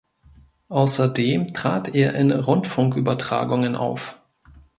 [0.69, 4.19] Außerdem trat er in Rundfunkübertragungen auf.